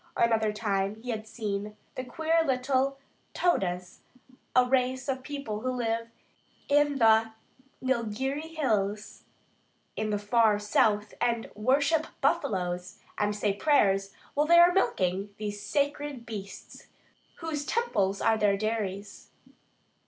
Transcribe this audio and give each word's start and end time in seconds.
Another 0.17 0.51
time 0.51 0.95
he 0.95 1.11
had 1.11 1.27
seen 1.27 1.77
the 1.93 2.03
queer 2.03 2.43
little 2.43 2.97
"Todas," 3.35 3.99
a 4.55 4.65
race 4.65 5.07
of 5.07 5.21
people 5.21 5.59
who 5.59 5.69
live 5.69 6.07
in 6.67 6.97
the 6.97 7.33
Nilgiri 7.83 8.55
Hills 8.57 9.25
in 9.95 10.09
the 10.09 10.17
far 10.17 10.57
south 10.57 11.13
and 11.21 11.51
worship 11.53 12.07
buffaloes, 12.19 12.97
and 13.19 13.35
say 13.35 13.53
prayers 13.53 14.11
while 14.33 14.47
they 14.47 14.57
are 14.57 14.73
milking 14.73 15.35
these 15.37 15.61
sacred 15.61 16.25
beasts, 16.25 16.87
whose 17.35 17.63
temples 17.63 18.21
are 18.21 18.39
their 18.39 18.57
dairies. 18.57 19.29